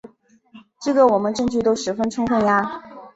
[0.81, 2.81] 这个我们证据都非常充分呀。